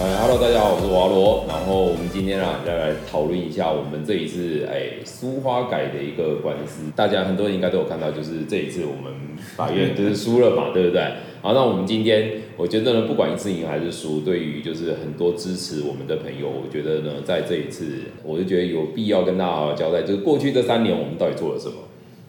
[0.00, 1.44] 呃，Hello，大家好，我是华罗。
[1.48, 6.84] 然后我们今天啊，再来讨论一下我们这一次哎苏花改的一个官司。
[6.94, 9.12] 大家很多人应该都有看到，就是这一次我们
[9.56, 11.02] 法院 就是输了嘛，对不对？
[11.42, 17.84] 好，那我们今天我觉得呢，不管一次赢还是输，对于就是很多支持我们的朋友，我觉得呢，在这一次，
[18.22, 21.74] 我就觉得有必要跟大家好好交代，就是过去这三年我们到底做了什么。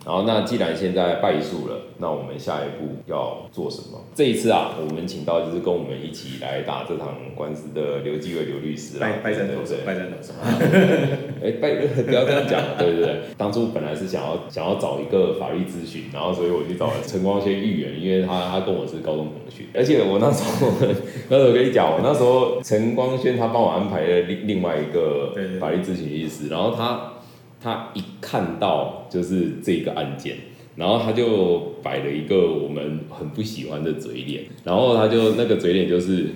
[0.06, 4.00] 然后，那既然现在败诉了，那我们下一步要做什么？
[4.16, 10.34] 这一次啊，我们请到就是跟我们一起来打这场官司的刘继伟刘律师拜拜山头手，拜山头手。
[11.44, 13.16] 哎，拜 不要这样讲，对不对？
[13.38, 20.72] 当初本来是想要想要找一个法律咨询，然后所以我去找了陈光轩议员，因为他他跟我是高中同学，而且我那时候
[21.30, 27.14] 那时候跟你讲，我那时候陈光轩他帮我安排了另另外一个法律咨询律师，然后他。
[27.62, 30.36] 他一看到就是这个案件，
[30.76, 36.28] 然后他就摆了一个我们很不喜欢的嘴脸，然后他就那个嘴脸就是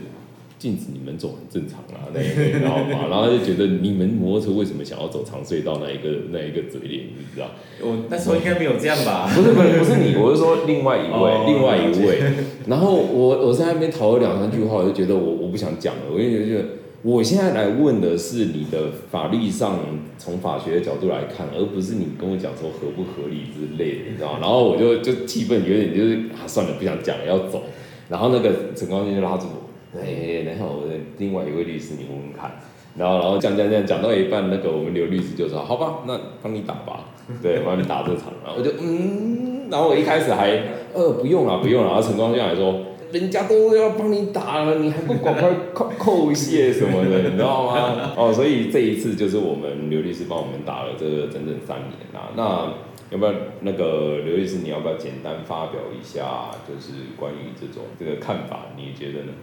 [0.60, 7.48] 禁止你们走很正常啊，那一个，然后嘛，然后他就觉得你们摩托车为什么想要走长隧道那一个那一个嘴脸，你知道？
[7.82, 9.30] 我那时候应该没有这样吧？
[9.34, 12.22] 不是不是不是你，我是说另外一位另外一位，
[12.68, 16.66] 然后我我在那边讨了两三句话，我就觉得我我不想讲了，我就觉得。
[17.04, 19.78] 我现在来问的是你的法律上
[20.18, 24.40] 从法学的角度来看，而不是你跟我讲说合不合理之类的，你知道吗？
[24.40, 27.62] 然后我就就气愤，有点就是啊，算了，不想讲了，要走。
[28.08, 30.84] 然后那个陈光军就拉住我，哎，然后
[31.18, 32.50] 另外一位律师，你问问看。
[32.96, 37.10] 然后然后讲讲讲讲到一半，那个我们刘律师就说，好吧，那帮你打吧，
[37.42, 38.32] 对，帮你打这场。
[38.46, 40.58] 然后我就嗯，然后我一开始还
[40.94, 42.74] 呃不用了不用了，然后陈光军还说。
[43.14, 48.12] 人家都要帮你打了，你还不赶快 扣扣谢什么的，你知道吗？
[48.18, 52.34] 哦，所以这一次就是我们刘律师帮我们打了这个整整三年啊。
[52.36, 52.74] 那
[53.12, 58.66] 要不要那个刘律师，你要不要简单发表一下，就是关于这种这个看法？
[58.76, 59.34] 你觉得呢？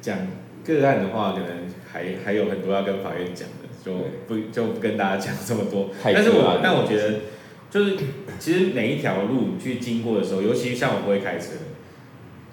[0.00, 0.16] 讲
[0.64, 3.92] 个案的话，可能还还有很多要跟法院讲的，就
[4.26, 5.90] 不就不跟大家讲这么多。
[6.02, 7.20] 但是我但我觉得，
[7.70, 7.96] 就是
[8.38, 11.52] 其实每一条路去经过的时候，尤其像我不会开车。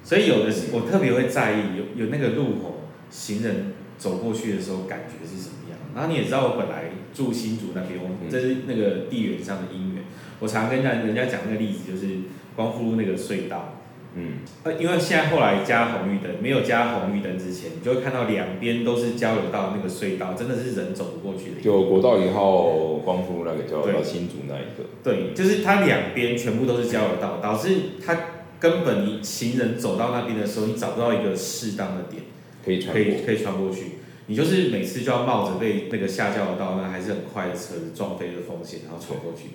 [0.05, 5.79] 所以有的是，我特别会在意有有那个路口，行人走过去的时候感觉是什么样。
[5.95, 7.99] 然后你也知道，我本来住新竹那边，
[8.29, 10.03] 这是那个地缘上的因缘。
[10.39, 12.17] 我常跟人家人家讲那个例子，就是
[12.55, 13.81] 光复路那个隧道。
[14.13, 14.33] 嗯。
[14.61, 21.61] 呃，因为现在后来加红绿灯，没有加红绿灯之前，你就会看到两边都是交流道，那个隧道真的是人走不过去的。
[21.63, 24.85] 就国道一号光复路那个交流道，新竹那一个。
[25.03, 28.15] 对，就是它两边全部都是交流道，导致它。
[28.59, 32.23] 根本你行人走到那边的时候，你找不到一个适当的点
[32.63, 39.49] 可以可以可以穿过去，你就是每次就要冒着被那个下交流道那还是很快的车子撞飞的风险，然后穿过去。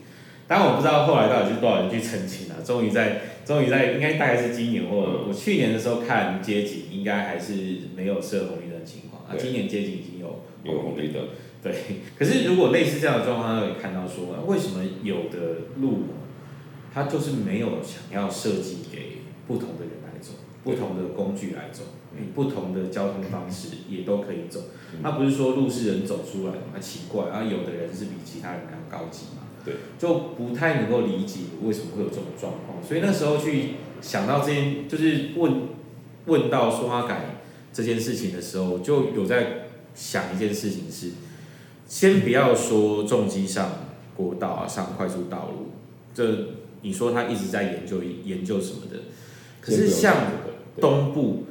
[0.47, 7.53] 当然我不知道后来到底是多少人去澄清了，终于在终于在应该大概是今年或我去年的时候看街景，应该还是
[7.97, 9.37] 没有设红绿灯的情况啊。
[9.39, 11.23] 今年街景已经有有红绿灯，
[11.63, 11.73] 对。
[12.19, 16.05] 可是如果类似这样的状况，可以看到说，为什么有的路？
[16.93, 18.90] 它就是没有想要设计给
[19.51, 21.83] 不同的人来走，不同的工具来走，
[22.37, 24.61] 不同的交通方式也都可以走。
[25.03, 27.43] 他不是说路是人走出来的，那奇怪啊！
[27.43, 29.43] 有的人是比其他人还要高级嘛？
[29.65, 32.81] 对，就不太能够理解为什么会有这种状况。
[32.81, 35.63] 所以那时候去想到这件，就是问
[36.27, 37.41] 问到说他改
[37.73, 39.65] 这件事情的时候，就有在
[39.97, 41.11] 想一件事情是，
[41.89, 43.69] 先不要说重机上
[44.17, 45.73] 国道啊，上快速道路，
[46.15, 46.61] 这。
[46.83, 48.97] 你说他一直在研究研究什么的，
[49.61, 50.17] 可是像
[50.81, 51.45] 东部，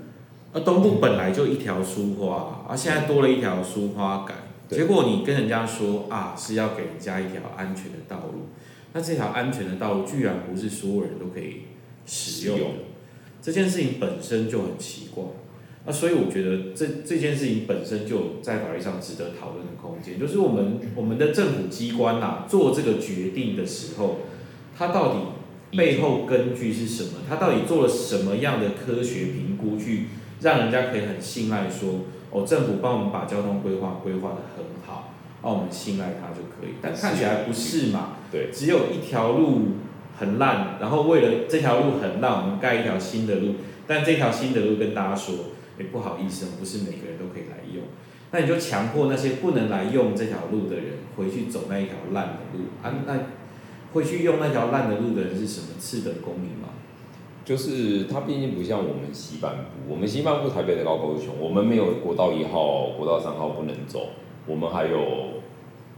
[0.53, 4.33] 呃，东部本来就一条书花，啊，现在多了一条书花改，
[4.67, 8.47] 结果你跟人家说啊，是要给人家一条安全的道路，
[8.93, 11.65] 那这条安全的道路居然不是所有人都可以
[12.05, 12.65] 使用的，
[13.41, 15.23] 这件事情本身就很奇怪，
[15.85, 24.17] 那所以我觉得这这件事情本身就在法律上值得讨论的空间，就是我们我们的政府机关呐做这个决定的时候。
[24.77, 25.19] 它到底
[25.71, 27.19] 背后根据是什么？
[27.29, 30.07] 他到底做了什么样的科学评估，去
[30.41, 35.13] 让人家可以很信赖说，哦，政府帮我们把交通规划规划的很好，
[35.43, 36.75] 让我们信赖他就可以。
[36.81, 38.17] 但看起来不是嘛？
[38.31, 39.73] 对，只有一条路
[40.17, 43.55] 很烂，然后为了这条路很烂，我们盖一条新的路。
[43.85, 45.35] 但这条新的路跟大家说，
[45.79, 47.83] 哎，不好意思，不是每个人都可以来用。
[48.31, 50.85] 那你就强迫那些不能来用这条路的人
[51.15, 52.93] 回去走那一条烂的路啊？
[53.05, 53.13] 那？
[53.93, 56.69] 会去用那条烂的路的人是什么次等公民吗？
[57.45, 64.09] 就是他毕竟不像我们西半部，我们西半部台北的高高雄，我们没有国道一号、国道三号不能走，
[64.45, 65.41] 我们还有，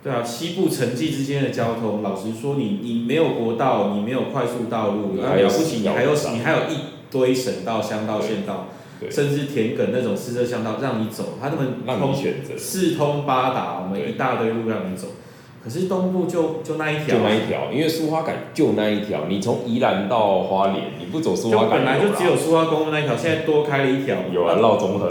[0.02, 6.78] 对啊，西部城际之间的交通，老实说，你你没有国道，你没有快速道路，了不起，你还有你还有一
[7.12, 8.68] 堆省道、乡道、县道，
[8.98, 15.10] 对，甚至田埂那种四车乡道让你走，他们让你通选择，四通八达，我们一大堆路让你走。
[15.63, 17.18] 可是东部就就那一条。
[17.18, 24.18] 就，那一条，因为苏花改就那一条，你从宜兰到花莲，你不走苏花改本来就只有苏花公路那一条，现在多开了一条。
[24.34, 25.08] 有啊， 绕中横，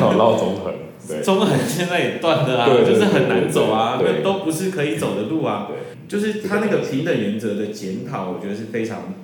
[0.00, 0.74] 绕 绕中横，
[1.06, 1.22] 对。
[1.22, 5.68] 中横现在也断了啊，就是很难走啊，对对对那都不是可以走的路啊。
[5.68, 5.76] 对，
[6.08, 9.14] 就是他那个平等原则的检讨，我觉得是非常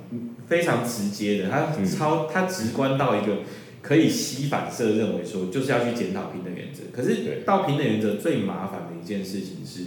[0.47, 1.85] 非常直接的，他嗯。
[1.85, 3.39] 超他直观到一个
[3.83, 6.83] 可以吸反射认为说，就是要去检讨平等原则。
[6.95, 9.83] 可是到平等原则最麻烦的一件事情是，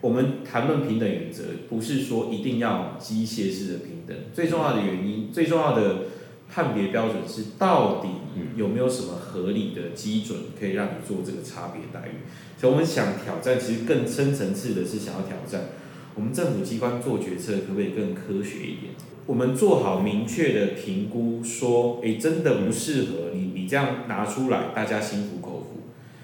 [0.00, 6.04] 我们谈论平等原则，不是说一定要机械式的平等，最重要的原因，最重要的
[6.48, 8.08] 判别标准是到底
[8.56, 12.12] 有没有什么合理的基准可以让你做这个差别待遇。
[12.60, 15.70] 所以我们想挑战，其实更深层次的是想要挑战，
[16.14, 18.92] 我们政府机关做决策可不可以更科学一点？
[19.24, 25.41] 我们做好明确的评估，说，诶，真的不适合你，你这样拿出来，大家心服口服。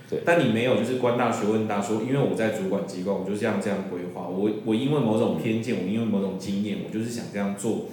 [0.09, 7.87] 对但你没有，就是官大学问大，说，因为我在主管机关，我就这样这样规划，我我因为某种偏见，我因为某种经验，我就是想这样做，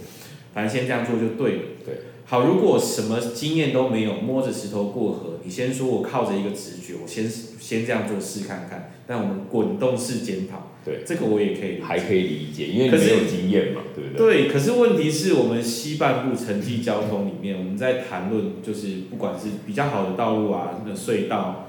[0.53, 1.61] 反正先这样做就对了。
[1.85, 1.95] 对。
[2.27, 8.91] 好，如果什么经验都没有，摸着石头过河，你先说我靠着一个直觉，我先先这样做试看看。
[9.05, 14.45] 但我们滚动式检讨，对，这个我也可以还可以理解，因为你没有经验嘛，对不对？
[14.45, 21.64] 对，可是问题是我们西半部城际交通里面，我们在谈论就是不管是比较好的道路啊，那隧道、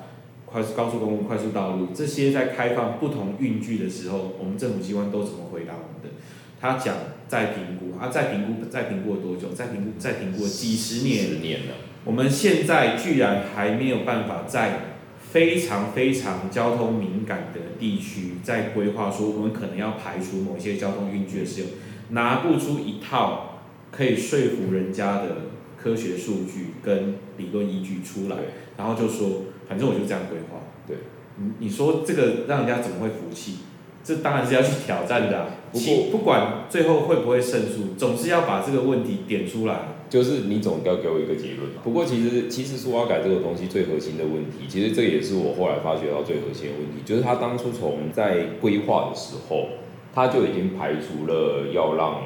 [0.56, 6.16] 快速高速公路、快速道路这些，在开放不同运具的时候，我们政府机关都怎么回答我们的？
[6.58, 6.96] 他讲
[7.28, 9.52] 再评估啊，再评估，再评估了多久？
[9.52, 11.26] 再评估，再评估了几十年。
[11.26, 11.74] 十年了，
[12.06, 14.96] 我们现在居然还没有办法在
[15.30, 21.68] 非常非常交通敏感的地区，在规划说我们可能要排除某一些交通运具的使用，
[22.12, 23.60] 拿不出一套
[23.92, 28.38] 可以说服人家的科学数据跟理论依据出来，
[28.78, 30.60] 然后就说反正我就这样规划。
[30.86, 30.96] 对，
[31.36, 33.58] 你你说这个让人家怎么会服气？
[34.04, 35.46] 这当然是要去挑战的、啊。
[35.72, 39.80] 不过不管最后会不会胜诉，总是要把这个问题点出来。
[40.08, 41.82] 就是你总要给我一个结论嘛。
[41.82, 49.66] 不过其实其实苏花改这个东西最核心的问题，其实这也是我后来发觉到最核心的问题，就是他当初从在规划的时候，
[50.14, 52.22] 他就已经排除了要让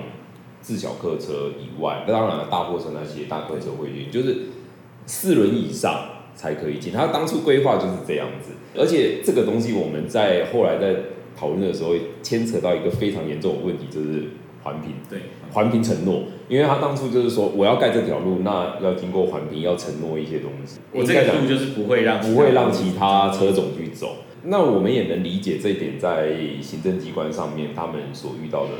[0.60, 4.37] 自小客车以外，当然了大货车那些大客车会进，就是
[5.06, 6.92] 四轮以上才可以进。
[6.92, 10.94] 他当初规划就是这样子，而且这个东西我们在后来在
[11.36, 14.24] 讨论的时候，牵扯到一个非常严重的问题，就是
[14.62, 14.92] 环评。
[15.08, 15.18] 对，
[15.52, 20.80] 环评承诺，因为他当初就是说我要盖这条路，那要经过环评，要承诺一些东西。
[20.92, 24.16] 我这个路就是不会让不会让其他车种去走。
[24.42, 28.70] 那我们也能理解这一点，在行政机关上面他们所遇到的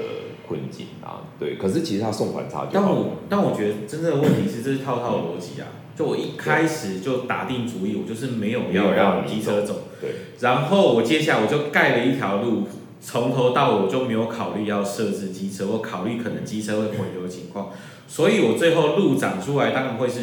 [0.49, 1.57] 困境啊，对。
[1.57, 5.69] 可是其实他送还差就好但我但我觉得真正的问题是，这是套套逻辑啊。
[6.01, 10.13] 就我一开始就打定主意，我就是没有要让机车走，对。
[10.41, 12.63] 然后我接下来我就盖了一条路，
[13.03, 17.73] 从头到尾我就没有考虑要设置机车，我考虑可能机车会回流的情况，
[18.09, 20.21] 所以我最后路长出来当然会是，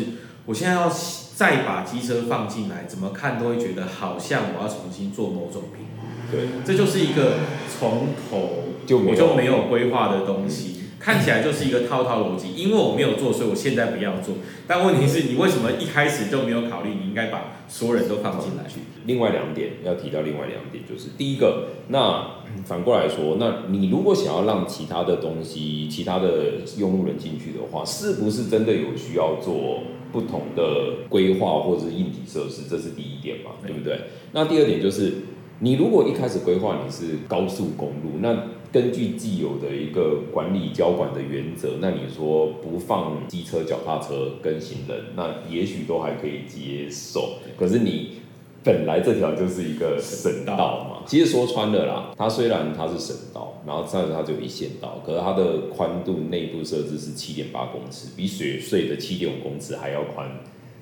[0.47, 0.91] 我现在要
[1.35, 7.33] 再把机车放进来，怎么看都会觉得好像我要重新做某种评估，对，这就是一个
[7.77, 10.76] 从头就我就没有规划的东西，
[11.07, 12.53] 看起来就是一个套套逻辑。
[12.53, 14.35] 因为我没有做，所以我现在不要做。
[14.67, 16.89] 但问题是你为什么一开始就没有考虑？
[17.01, 18.81] 你应该把所有人都放进来去。
[19.05, 32.63] 另外两点要提到，另外两点就是第一个，那反过来说，那你如果想要让其他的东西、其他的用路人进去的话，是不是真的有需要做不同的规划或者是硬体设施？
[32.69, 33.97] 这是第一点嘛，对不对？
[34.33, 35.13] 那第二点就是，
[35.59, 38.35] 你如果一开始规划你是高速公路，那
[38.71, 47.39] 根据既有的一个管理交管的原则，那你说不放机车、脚踏车跟行人，那也许都还可以接受。
[47.57, 48.19] 可是你
[48.63, 60.29] 本来这条就是一个省道嘛，其实说穿了啦，它虽然它是省道，然后但是它只有一线道，可是它的宽度内部设置是七点八公尺，比水隧的七点五公尺还要宽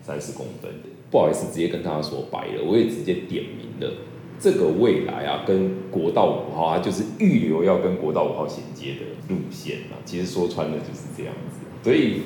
[0.02, 0.72] 三十公分。
[1.12, 3.94] 不好意思，直接跟大家说白了，我也直接点名了。
[4.40, 9.98] 这个未来啊，跟国道五号，啊就是预留要跟国道五号衔接的路线啊。
[10.06, 12.22] 其实说穿了就是这样子，所以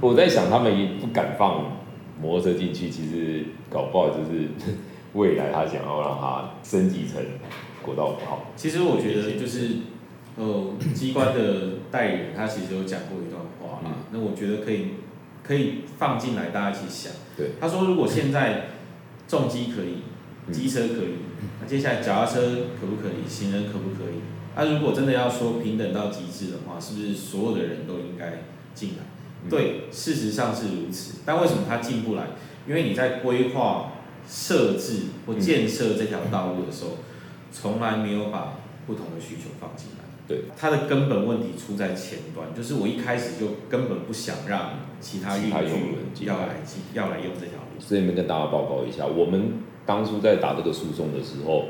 [0.00, 1.78] 我在想，他们也不敢放
[2.20, 4.48] 摩托车进去，其实搞不好就是
[5.14, 7.22] 未来他想要让它升级成
[7.82, 8.46] 国道五号。
[8.56, 9.68] 其实我觉得就是，
[10.36, 13.96] 呃，机关的代理人他其实有讲过一段话啦。
[14.10, 14.86] 那我觉得可以
[15.42, 17.12] 可以放进来，大家一起想。
[17.36, 17.50] 对。
[17.60, 18.68] 他说，如果现在
[19.28, 21.18] 重机可以，机车可以，
[21.62, 22.40] 那接下来脚踏车
[22.80, 23.28] 可不可以？
[23.28, 24.18] 行人可不可以？
[24.56, 28.42] 那、如果真的要说平等到极致的话，是不是所有的人都应该
[28.74, 29.04] 进来？
[29.48, 31.20] 对，事实上是如此。
[31.24, 32.24] 但为什么他进不来？
[32.66, 33.92] 因为你在规划、
[34.28, 36.98] 设置或建设这条道路的时候，
[37.50, 40.04] 从来没有把不同的需求放进来。
[40.28, 47.80] 对，它的根本问题出在前端，就是我一开始就根本不想让其他运其他用具人要来进要来用这条路。
[47.80, 49.54] 这边跟大家报告一下，我们
[49.86, 51.64] 当初在打这个诉讼的时候，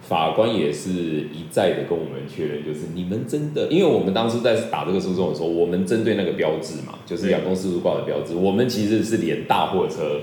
[0.00, 10.22] 法官也是一再的跟我们确认，就是你们真的，因为我们当初在打这个诉讼的时候，我们针对那个标志嘛，就是对亚公司挂的标志，我们其实是连大货车、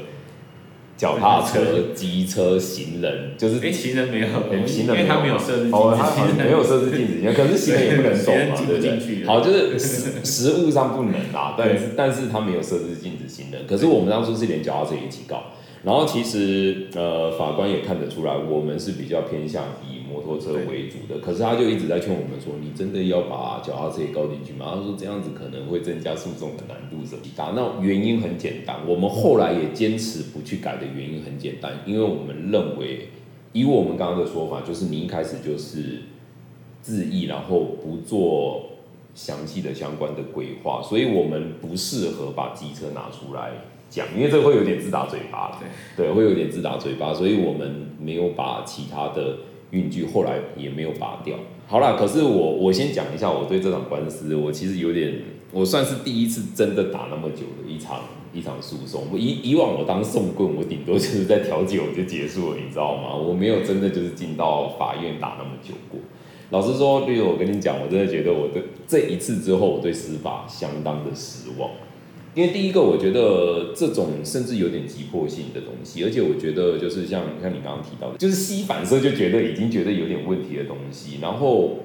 [0.97, 8.77] 脚踏车、机车、行人，就是哎，行人没有，连行人因为他没有设置禁止哦，他好行人没有设置禁止行，可是行人也不能走嘛， 进不对？
[8.77, 8.97] 不对？
[8.97, 9.25] 进去？
[9.25, 15.51] 好，就是实实物上不能啦，但是但是他没有设置禁止行人，可是我们当初是连脚踏车一起告，
[15.85, 24.73] 然后其实呃法官也看得出来，我们是比较偏向以摩托车为主的，可是他就一直在劝我们说，你真的要把脚踏车也告进去吗？
[24.73, 27.53] 他说这样子可能会增加诉讼的难度是极大。
[27.55, 33.09] 那原因很简单，我们后来也坚持不去改的原因很简单，因为我们认为，
[33.53, 36.01] 以我们刚刚的说法，就是你一开始就是
[36.81, 38.71] 自意，然后不做
[39.13, 43.51] 详细的相关的规划，所以我们不适合把机车拿出来
[43.95, 45.59] 讲，因为这个会有点自打嘴巴了。
[45.95, 49.37] 对，会有点自打嘴巴，所以我们没有把其他的
[49.71, 51.37] 运具后来也没有拔掉。
[51.67, 55.21] 好啦，可是我我先讲一下我对这场官司，我其实有点，
[55.51, 58.01] 我算是第一次真的打那么久的一场
[58.33, 59.03] 一场诉讼。
[59.11, 63.15] 我以以往我当送棍，我顶多就是在调解我就结束了，你知道吗？
[63.15, 65.99] 我没有真的就是进到法院打那么久过。
[66.51, 71.71] 老实说，例如我跟你讲，我真的觉得我对这一次之后，我对司法相当的失望。
[72.35, 81.79] 因为第一个，我觉得这种甚至有点急迫性的东西，而且我觉得就是像像你刚刚提到的，就是吸反射就觉得已经觉得有点问题的东西，然后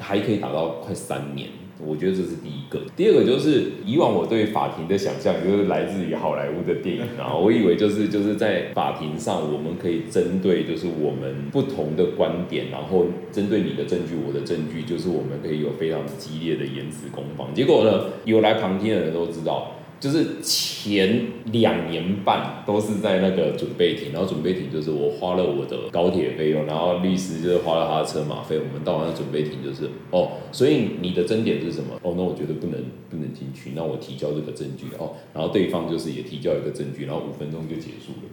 [0.00, 2.80] 还可以打到快三年，我觉得这是第一个。
[2.96, 17.54] 第二个就是以往我对法庭的想象，就是来自于好莱坞的电影啊，我以为就是就是在法庭上，我们可以针对就是我们不同的观点，然后针对你的证据，我的证据，就是我们可以有非常激烈的言辞攻防。
[17.54, 19.76] 结果呢，有来旁听的人都知道。
[20.02, 31.94] 就是前两年半都是在那个准备庭，然后准备庭就是我花了我的高铁费用，然后律师就是花了他的车马费，我们到完准备庭就是哦，所以你的争点是什么？
[32.02, 38.28] 哦，那我觉得不能不能进去，那我提交这个证据哦，然后对方就是也提交一个证据，然后五分钟就结束了，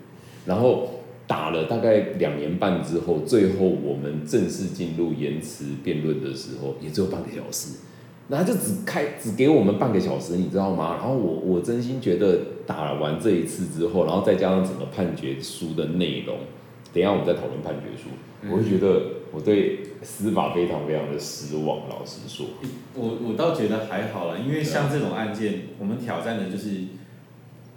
[0.48, 0.90] 然后
[1.28, 7.78] 打了大概两年半之后，最后我们正式进入延迟辩论的时候，也只有半个小时。
[8.30, 10.98] 然后就只开只给我们半个小时，你知道吗？
[11.00, 16.38] 然后我我真心觉得打完这一次之后，然后再加上整个判决书的内容，
[16.94, 18.10] 等一下我们再讨论判决书，
[18.52, 21.90] 我会觉得我对司法非常非常的失望。
[21.90, 22.46] 老实说，
[22.94, 26.70] 我我倒觉得还好了，因为像这种案件，我们挑战的就是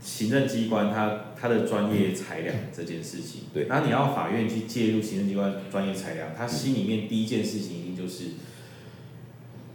[0.00, 3.42] 行政机关它它的专业裁量这件事情。
[3.54, 8.24] 对然后你要法院去介入行政机关专业裁量，他心里面第一件事情一定就是，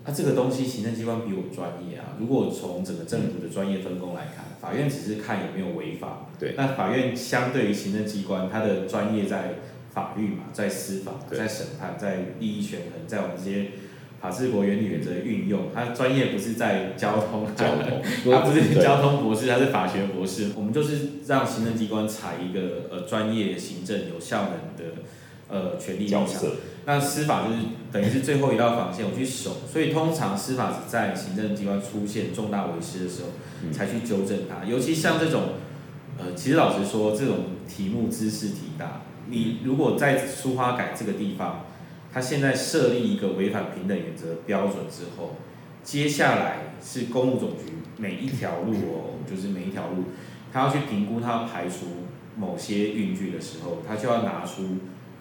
[0.08, 2.16] 啊这个东西行政机关比我专业啊。
[2.18, 6.28] 如果从整个政府的专业分工来看，法院只是看有没有违法。
[6.40, 9.56] 对那法院相对于行政机关，它的专业在
[9.94, 13.72] 法律嘛，在司法，在审判，在利益权衡，在我们这些
[14.22, 20.52] 法治国原理原则的运用，他专业不是在交通，交通 他不是交通博士，他是法学博士。
[20.56, 24.96] 我们就是让行政机关采一个呃专业、行政、有效能的
[25.50, 26.26] 呃权利立场。
[26.26, 27.60] 角色那司法就是
[27.92, 29.58] 等于是最后一道防线，我去守。
[29.72, 33.30] 所以通常司法只在行政机关出现重大违失的时候，
[33.64, 34.66] 嗯才去纠正它。
[34.66, 35.56] 尤其像这种，
[36.18, 37.38] 呃，其实老实说，这种
[37.68, 41.66] 题目知识题大，你如果在书花改这个地方，
[42.14, 45.36] 它现在设立一个违反平等原则标准之后，
[45.84, 50.06] 接下来是公务总局每一条路哦，就是每一条路，
[50.54, 54.78] 他要去评估，他要排除某些运具的时候，他就要拿出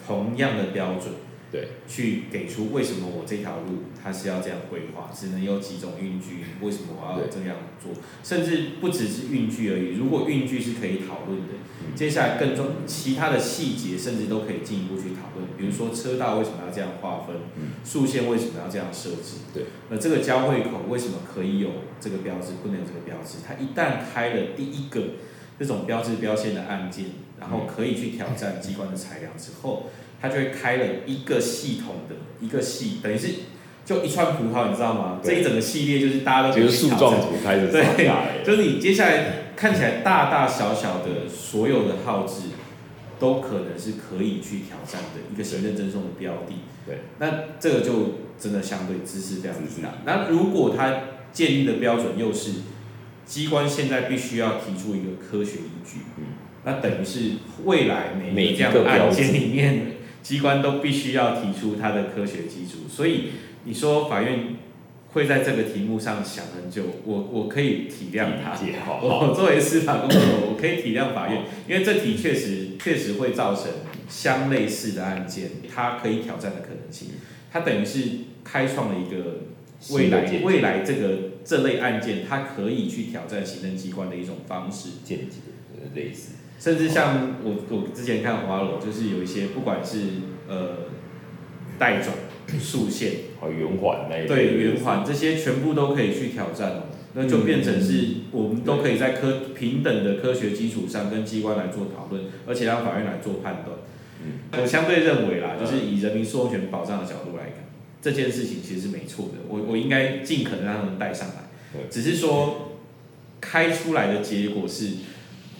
[0.07, 1.15] 同样的标准。
[1.49, 7.93] 对，去给出为什么我这条路它是要这样规划，只能有几种运具，为什么我要这样做？
[8.25, 15.49] 甚至不只是运具而已，如果运具是可以讨论的，嗯接下来更重其他的细节，甚至都可以进一步去讨论。
[15.57, 19.39] 比如说车道为什么要这样划分，嗯竖线为什么要这样设置？
[19.55, 21.71] 对，那这个交汇口为什么可以有
[22.01, 23.39] 这个标志，不能有这个标志？
[23.47, 25.01] 它一旦开了第一个
[25.61, 27.07] 这种标志标线的案件，
[27.41, 29.91] 然后可以去挑战机关的裁量之后，
[30.21, 33.29] 他就会开了一个系统的一个系，等于是
[33.85, 35.21] 就一串葡萄，你知道吗？
[35.23, 37.21] 这一整个系列就是大家都可以就是树去挑战。
[37.21, 42.49] 状图开始对就是你接下来看起来大大小小的所有的号志，
[43.19, 46.55] 都可能是可以去挑战的一个行政赠送的标的。
[46.87, 49.83] 对，那这个就真的相对知识非常知识。
[49.83, 49.95] 大。
[50.05, 51.01] 那如果他
[51.33, 52.53] 建立的标准又是
[53.25, 56.25] 机关现在必须要提出一个科学依据，嗯，
[56.67, 59.87] 那等于是未来每每一一个案件里面，
[60.23, 62.81] 机关都必须要提出它的科学基础。
[62.91, 63.29] 所以
[63.65, 64.57] 你说法院
[65.13, 68.59] 会在这个题目上想很久，我我可以体谅他。
[69.01, 73.67] 我作为司法工作者，我可以体谅法院，因为这题确实确实会造成
[74.09, 77.11] 相类似的案件，它可以挑战的可能性。
[77.53, 78.03] 它等于是
[78.45, 79.45] 开创了一个
[79.91, 84.89] 未来未来这个这类案件，它可以去挑战行政机关的一种方式。
[85.05, 85.37] 见解
[85.73, 89.99] 呃类似，甚至像我我之前看华罗，就是有一些不管是
[90.49, 90.79] 呃
[91.79, 92.15] 带转、
[92.59, 96.83] 竖线，圆环那一类对圆环这些全部都可以去挑战哦，
[97.13, 103.77] 那就变成是我们都可以在科平等的科学基础上跟机关来做讨论，而且让法院来做判断。
[104.25, 107.67] 嗯，我相对认为啦，就是以人民诉讼权保障的角度来看，
[108.01, 111.35] 这件事情其实是没错的，我我应该尽可能让他们带上来
[111.73, 112.79] 对，只是说
[113.43, 114.89] 开出来的结果是。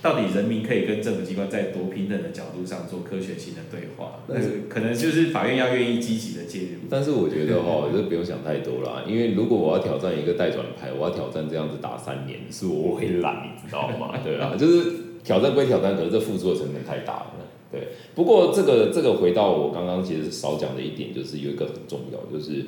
[0.03, 4.21] 到底人民可以跟政府机关在多平等的角度上做科学性的对话？
[4.29, 6.87] 但是可能就是法院要愿意积极的介入。
[6.89, 14.15] 但是我觉得哈，这不用想太多啦，因为如果我要挑战一个代转牌，我要挑战这样子打三年，是我会懒，你知道吗？
[14.23, 14.93] 对啊， 就是
[15.25, 17.33] 挑战归挑战，可是这付出的成本太大了。
[17.73, 22.65] 对，不过这个这个回到我刚刚其实少讲的一点，就是有一个很重要，就是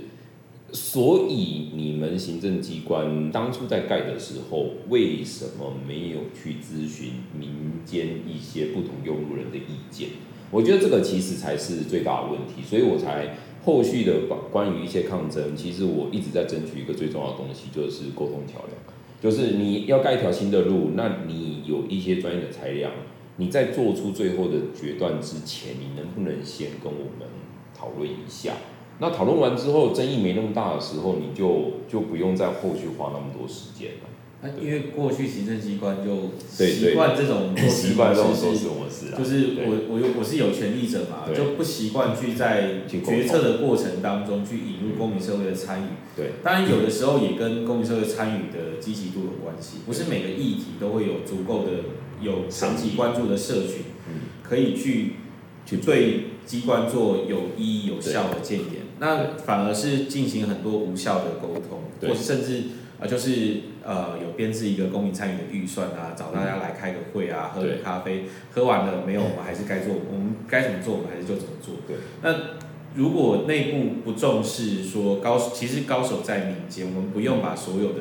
[0.72, 10.08] 所以你们行政机关当初在盖的时候，为什么没有去咨询民间一些不同用路人的意见？
[10.50, 18.78] 我觉得这个其实才是最大的问题，所以我才后续的关关于一些抗争，其实我一直在争取一个最重要的东西，就是沟通桥梁。
[19.20, 22.92] 就是你要盖一条新的路，那你有一些专业的裁量，
[23.36, 27.28] 你在做出最后的决断之前，你能不能先跟我们
[27.74, 28.52] 讨论一下？
[29.00, 34.08] 那讨论完之后，争议没那么大的时候，你就就不用在后续花那么多时间了。
[34.40, 45.86] 那因为过去行政机关就习惯这种习惯这种模式是做事模式啊，就是我我有我是有权利者嘛，就不习惯去在决策的过程当中去引入公民社会的参与。
[46.16, 51.70] 对，当然有的时候也跟公民社会参与的积极度有关系，不是每个议题都会有足够的
[52.22, 55.14] 有长期关注的社群，嗯，可以去
[55.66, 62.58] 去对机关做有意义有效的建言，那反而是进行很多无效的沟通，或是甚至
[62.98, 71.74] 啊、呃就是呃有编制一个公民参与的预算啊，找大家来开个会啊，喝个咖啡，喝完了没有，我们还是该做，我们该怎么做，我们还是就怎么做。
[71.86, 72.34] 对，那
[72.94, 78.00] 如果内部不重视说高，其实高手在民间，我们不用把所有的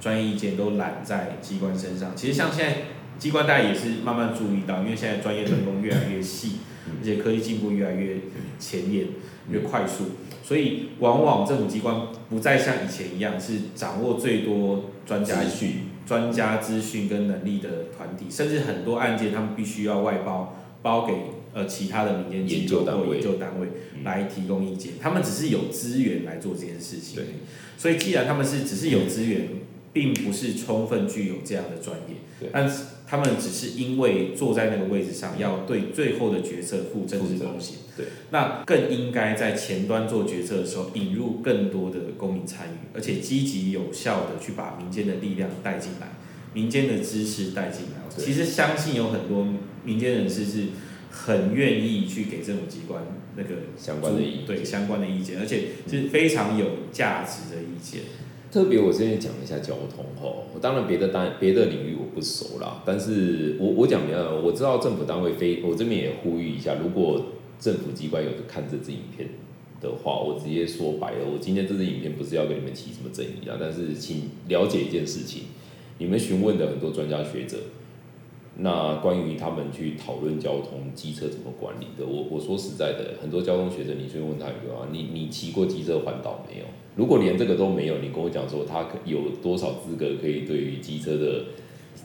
[0.00, 2.16] 专业意见都揽在机关身上。
[2.16, 2.76] 其实像现在
[3.18, 8.16] 机关大家也是慢慢注意到，因为现在专业分工越来越细，嗯而且科技进步越来越
[8.58, 9.06] 前沿、
[9.50, 10.04] 越快速，
[10.42, 15.70] 所以往往政府机关不再像以前一样是掌握最多专家资讯
[16.06, 21.14] 专家资讯跟能力的团体，甚至很多案件他们必须要外包包给
[21.54, 24.04] 呃其他的民间机构或研究单位研究单位嗯。
[24.04, 27.24] 来提供意见，他们只是有资源来做这件事情对。
[27.78, 29.48] 所以既然他们是只是有资源，
[29.92, 37.76] 并不是充分具有这样的专业对，但是他们只是因为坐在那个位置上，要对最后的决策负政治风险。
[37.94, 46.12] 对，那更应该在前端做决策的时候，引入更多的公民参与，而且积极有效的去把民间的力量带进来，
[46.54, 48.08] 民间的知识带进来。
[48.16, 49.46] 其实相信有很多
[49.84, 50.68] 民间人士是
[51.10, 53.04] 很愿意去给政府机关
[53.36, 58.04] 那个相关的对相关的意见，而且是非常有价值的意见。
[58.52, 67.18] 特别我先讲一下交通吼，我当然别的单别的领域我不熟啦，但是我我讲呃，我知道政府单位非我这边也呼吁一下，如果
[67.58, 69.30] 政府机关有看这支影片
[69.80, 75.44] 的话，我直接说白了，我今天这支影片不是要跟你们起什么争议啊，但是请了解一件事情，
[75.96, 77.56] 你们询问的很多专家学者。
[78.58, 86.66] 那关于他们去讨论交通机车怎么管理的，我我说实在的，很多交通学者，你去问他一个啊，你你骑过机车环岛没有？
[86.96, 91.44] 如果连这个都没有，你跟我讲说他可有多少资格可以对于机车的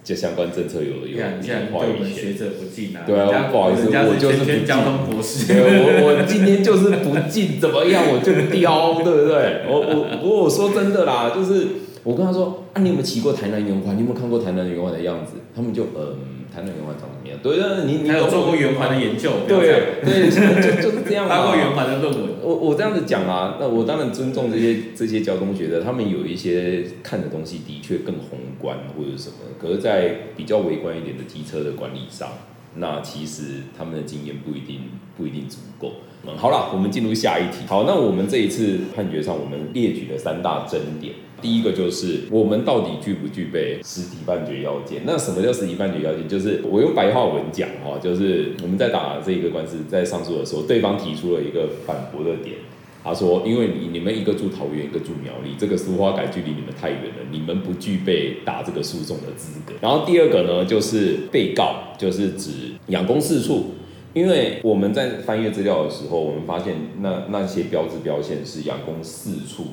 [0.04, 1.98] 这相关政策有有你看，你看，话语权？
[1.98, 3.04] 对我们学者不敬啊！
[3.06, 5.54] 对啊不好意思我就是不交通博士。
[5.54, 9.66] 我我今天就是不进，怎么样我就刁，对不对？
[9.68, 11.68] 我我不过我说真的啦，就是
[12.04, 13.96] 我跟他说啊，你有没有骑过台南圆环？
[13.96, 15.34] 你有没有看过台南圆环的样子？
[15.54, 16.16] 他们就嗯，
[16.58, 17.38] 台南圆环长什么样？
[17.44, 21.38] 对，对你你还有做过圆环的研究，对对，就就是这样嘛。
[21.38, 22.30] 发过圆环的论文。
[22.42, 32.30] 我我这样子讲啊，那我当然尊重这些这些交通学者，他们有一些看的东西的确更宏观或者什么，可是，在比较微观一点的机车的管理上，
[32.78, 34.80] 那其实他们的经验不一定
[35.16, 35.92] 不一定足够。
[36.26, 37.68] 嗯，好了，我们进入下一题。
[37.68, 41.14] 好，那我们这一次判决上，我们列举了三大争点。
[41.42, 45.02] 第一个就是我们到底具不具备实体判决要件？
[45.06, 46.28] 那什么叫实体判决要件？
[46.28, 52.58] 就是我用白话文讲哈，就是我们在打这一个官司，在上诉的时候，对方提出了一个反驳的点，
[53.04, 59.74] 他说：因为你你们一个住桃园，一个住苗栗，这个苏花改距离你们太远了，你们不具备打这个诉讼的资格。
[59.80, 62.50] 然后第二个呢，就是被告，就是指
[62.88, 63.72] 养公四处。
[64.14, 69.66] 因为我们在翻阅资料的时候，我们发现那那些标志标线是阳公四处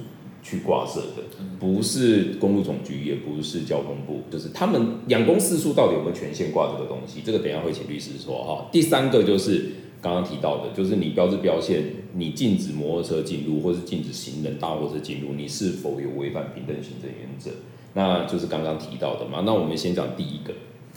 [0.45, 1.25] 去挂设的，
[1.59, 7.23] 不是公路总局，也不是交通部，就是他们养公四处到底有没有权限挂这个东西？
[7.25, 8.69] 这个等一下会请律师说哈。
[8.71, 17.51] 第三个就是刚刚提到的，就是你标志标线，你禁止摩托车进入，或是禁止行人大货车进入，你是否有违反平等行政原则？
[17.95, 19.43] 那就是刚刚提到的嘛。
[19.47, 20.53] 那我们先讲第一个，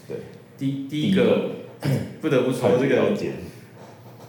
[0.07, 0.17] 对，
[0.57, 1.51] 第第一个。
[2.19, 3.13] 不得不说这个，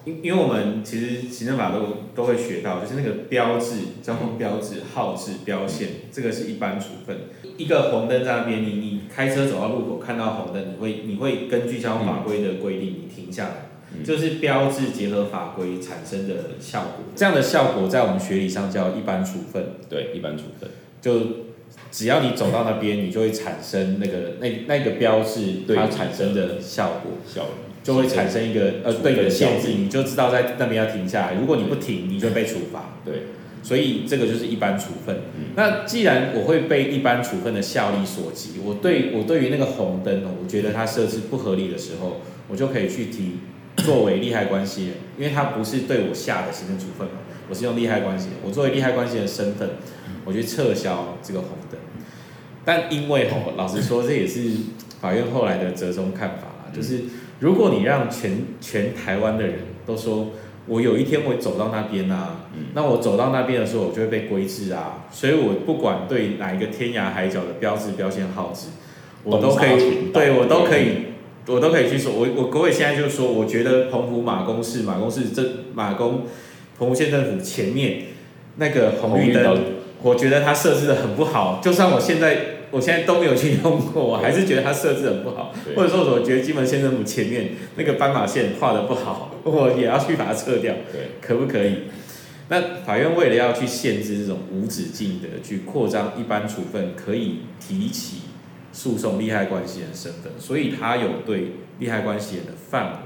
[0.09, 7.17] 因因为我们其实行政法都都会学到，就是那个标志、交通标志、号志、标线，这个是一般处分。
[7.59, 17.05] 一个红灯在那边，你你开车走到路口看到红灯，你会你会根据交通法规的规定，你停下来，就是标志结合法规产生的效果。
[17.15, 19.75] 这样的效果在我们学理上叫一般处分。
[19.89, 20.71] 对，一般处分
[21.03, 21.49] 就。
[21.91, 27.45] 只要你走到那边，你就会产生那个那那个标志它产生的效果，效
[27.83, 31.35] 就会产生一个呃对的限制，你就知道在那边要停下来。
[31.35, 32.97] 如果你不停，你就被处罚。
[33.05, 33.15] 对，
[33.63, 35.21] 所以这个就是一般处分。
[35.57, 43.39] 那既然我会被一般处分的效力所及，我对我对于那个红灯哦，我觉得它设置不合理的时候，我就可以去提
[43.77, 47.15] 作为利害关系人，因为它不是对我下的行政处分嘛，
[47.49, 49.69] 我是用利害关系人，我作为利害关系人的身份。
[50.25, 51.81] 我去撤销这个红灯，
[52.63, 54.51] 但因为吼，老实说，这也是
[55.01, 56.71] 法院后来的折中看法啦。
[56.71, 57.05] 就是
[57.41, 60.31] 如果你让全全台湾的人都说
[60.67, 65.07] 我有一天会走到那边啊，那我走到那边的时候，我就会被规制啊。
[65.11, 68.69] 所以我不管对哪一个天涯海角的标志标签号志，
[69.25, 71.07] 我都可以，对我都可以，
[71.47, 72.13] 我都可以去说。
[72.13, 75.43] 我我各位现在就说，我觉得澎湖马公市马公市这
[75.75, 76.25] 马公
[76.79, 78.03] 澎湖县政府前面
[78.57, 79.59] 那个红绿灯。
[80.01, 85.55] 我觉得它设置的很不好，就算我现在我现在都没有去用过，我还是觉得它设置很不好。
[85.75, 90.75] 或者说，我觉得金门县政府前面那个斑马线画的不好， 我也要去把它撤掉。
[90.93, 91.85] 对，可不可以？
[92.51, 98.23] 那法院为了要去限制这种无止境的去扩张一般处分可以提起
[98.73, 102.99] 诉讼利害关系人身份，所以他有对利害关系人的范围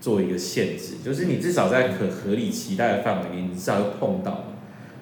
[0.00, 4.49] 做一个限制，就是你至少在可合理期待的范围内，你至少要碰到。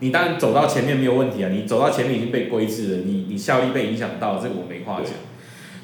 [0.00, 5.12] 你当然走到前面没有问题啊，你走到前面已经被规制了，你你效益被影响到，这个我没话讲。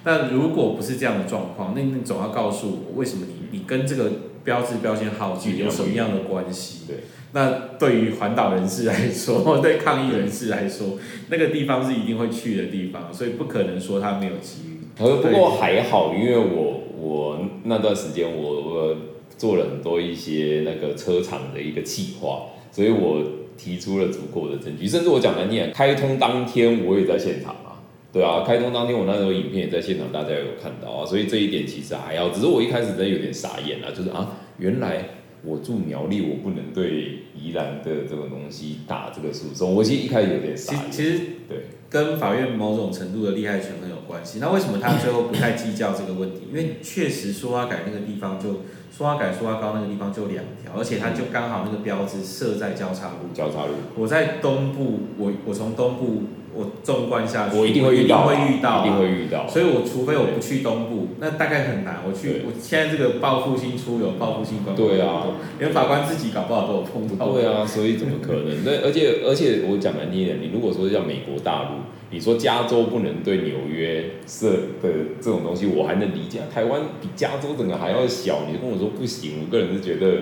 [0.05, 4.13] 但如果不是这样的状况，那你总要告诉我，为什么你你跟这个
[4.45, 6.87] 标志标签号具有什么样的关系？
[6.87, 6.97] 对。
[7.33, 10.99] 那对于环岛人士来说， 对抗议人士来说，
[11.31, 14.81] 那个地方是一定会去的地方，所以不可能说他没有机遇。
[14.99, 18.97] 呃，不过还好，因为我我那段时间我我
[19.37, 23.25] 做了很多一些那个车厂的一个计划，所以我。
[23.57, 35.05] 提出了足够的证据，甚至我讲难听，开通当天我也在现场啊，对啊，开通当天我那时候影片也在现场，大家有看到啊，所以这一点其实还要，只是我一开始真的有点傻眼了，就是啊，原来
[35.45, 40.75] 我住苗栗，我不能对宜兰的这种东西打这个诉讼，我其实一开始有点傻。
[40.91, 44.39] 其实对，跟法院某种程度的利害权衡有关系。
[44.41, 46.49] 那为什么他最后不太计较这个问题？
[46.51, 48.63] 因为确实说阿改那个地方就。
[48.97, 53.35] 说话改说话高那个地方就两条，而且它就刚好那个标志设在交叉路。
[53.35, 53.73] 交叉路。
[53.97, 56.23] 我在东部，我我从东部
[56.55, 59.49] 我纵贯下去，我一定会遇到，一定会遇到，一定会遇到。
[59.49, 62.01] 所以我除非我不去东部，那大概很难。
[62.07, 64.89] 我去，我现在这个报复性出游，报复性观光。
[64.89, 65.27] 对啊，
[65.59, 67.29] 连法官自己搞不好都有碰到。
[67.29, 68.65] 对啊，所以怎么可能？
[68.65, 71.69] 那而且而且我讲难听点，你如果说叫美国大陆。
[72.11, 74.89] 你说加州不能对纽约设的
[75.21, 76.39] 这种东西，我还能理解。
[76.53, 80.21] 台湾比加州整个还要小，你跟我说不行，我个人是觉得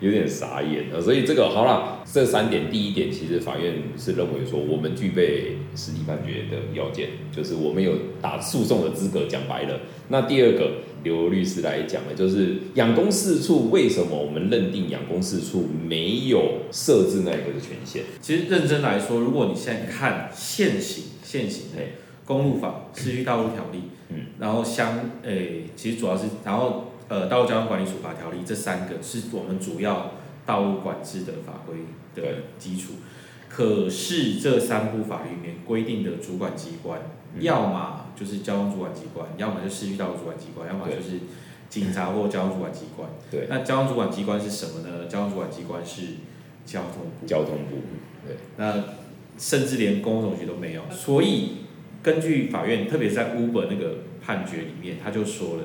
[0.00, 1.00] 有点傻眼了。
[1.00, 9.26] 所以这个好了，这三点，第一点其实法院是认为说我们具备实体判决的要件，就是我们有打诉讼的资格。
[9.28, 10.72] 讲白了，那第二个。
[11.04, 18.02] 刘律师来讲呢，就是养公事处为什么我们认定养公事处没有设置那个的权限？
[18.20, 21.82] 其实认真来说，如果你现在看现行现行的
[22.24, 30.12] 公路法、市区道路条例，嗯，然后相诶，其实主要是然后呃道路交通管理处罚条例这三个是我们主要
[30.46, 31.78] 道路管制的法规
[32.14, 32.94] 的基础。
[33.48, 37.00] 可是这三部法律里面规定的主管机关，
[37.40, 41.20] 要么就是交通主管机关，要么就市区道路主管机关，要么就是
[41.70, 43.08] 警察或交通主管机关。
[43.30, 43.46] 对。
[43.48, 45.06] 那交通主管机关是什么呢？
[45.06, 46.02] 交通主管机关是
[46.66, 47.26] 交通部。
[47.26, 47.76] 交通部。
[48.26, 48.36] 对。
[48.58, 48.84] 那
[49.38, 50.82] 甚至连公共总局都没有。
[50.90, 51.52] 所以
[52.02, 55.64] 根据法院，特别在 Uber 那个判决里面，他就说了，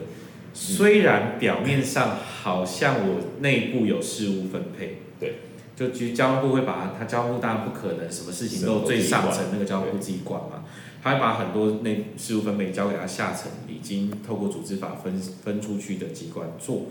[0.54, 5.36] 虽然表面上好像我内部有事务分配，对，
[5.76, 10.64] 就其实交通部会把它，它交通部当然不可能什么事情都最上层那个交通部自己管嘛，
[11.02, 16.86] 他会把很多内事务分配交给他下层已经透过组织法分分出去的机关做。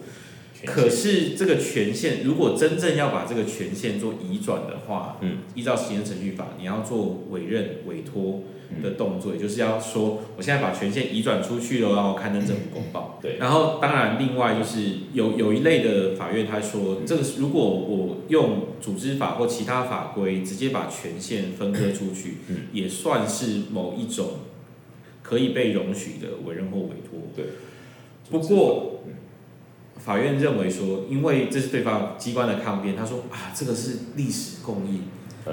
[0.64, 8.44] 可是这个权限，如果真正要把这个权限做移转的话，嗯，依照行政程序法，你要做委任委托
[8.80, 13.18] 的动作，也就是要说，我现在把权限移转出去了，然后刊登政府公报。
[13.20, 13.38] 对。
[13.38, 24.28] 然后当然，另外就是有有一类的法院，他说，这个如果我用组织法或其他法规直接把权限分割出去，嗯，也算是某一种
[25.22, 27.18] 可以被容许的委任或委托。
[27.34, 27.46] 对。
[28.30, 29.00] 不过。
[30.04, 35.02] 法院认为说，因为这是对方机关的抗辩，他说啊，这个是历史共应，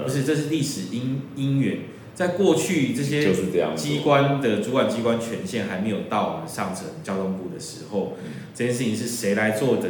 [0.04, 1.78] 不是这是历史因因缘，
[2.14, 3.32] 在过去这些
[3.76, 8.16] 机关的主管机关权限还没有到我们上层交通部的时候，
[8.54, 9.88] 这件事情是谁来做的？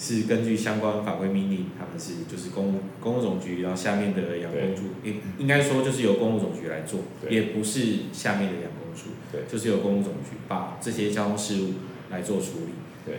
[0.00, 7.80] 是根据相关法规命令，他们是就是公公务总局，然后下面的养工处，应应该说就是由公务总局来做，也不是
[8.12, 11.72] 下面的养工处，对，就是由公务总局把这些交通事务
[12.10, 13.16] 来做处理，对。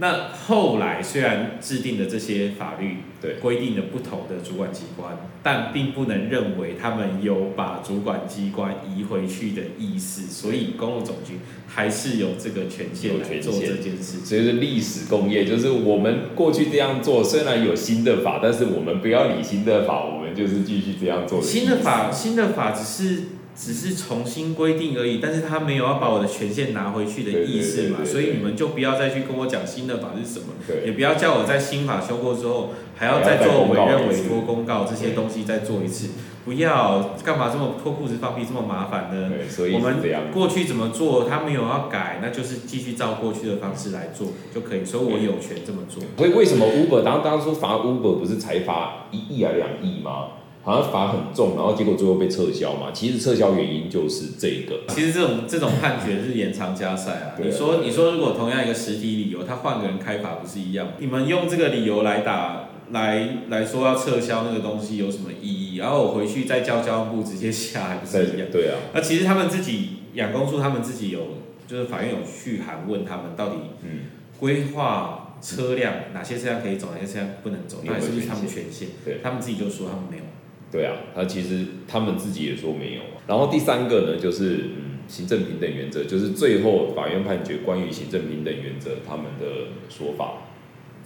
[0.00, 14.18] 那后来虽然制定的这些法律对规定的不同的主管机关，但并不能认为他们有把主管机关移回去的意思，所以公路总局还是有这个权限来做这件事。
[14.24, 21.42] 所以是历史工业，就是我们过去这样做，虽然有新的法，但是我们不要理新的法，我们就是继续这样做。
[21.42, 23.22] 新的法，新的法只是。
[23.58, 30.46] 只是重新规定而已，但是他没有要把我的权限拿回去的意思嘛，所以你们就不要再去跟我讲新的法是什么，
[30.86, 36.10] 也不要叫我在新法修过之后还要再做委任委托公告这些东西再做一次，
[36.44, 39.32] 不要干嘛这么脱裤子放屁这么麻烦呢？
[39.74, 39.96] 我们
[40.32, 46.00] 过去怎么做，他没有要改，那就是继续照过去的方式来做就可以，所以我有权这么做。
[46.18, 50.28] 为为什么 Uber 当当初罚 Uber 不是才罚一亿啊两亿吗？
[50.62, 52.90] 好像罚很重，然后结果最后被撤销嘛。
[52.92, 54.80] 其实撤销原因就是这个。
[54.88, 57.26] 其实这种这种判决是延长加赛啊。
[57.42, 60.88] 你说你说如果同样一个实体理由，他换个人开罚不是一样？
[60.98, 65.76] 你们用这个理由来打来来说要撤销那个东西有什么意义？
[65.76, 68.48] 然后我回去再叫交通部直接下还不是一样？
[68.52, 68.76] 对啊。
[68.92, 71.20] 那其实他们自己养公处他们自己有，
[71.66, 74.00] 就是法院有去函问他们到底嗯
[74.38, 78.88] 规划车辆哪些车辆可以走，哪些车辆不能走，那是不是他们权限？
[79.04, 80.22] 对，他们自己就说他们没有。
[80.70, 83.00] 对啊，他其实他们自己也说没有。
[83.26, 90.48] 然后第三个呢，就是嗯，行政平等原则，就是最后法院判决关于行政平等原则他们的说法，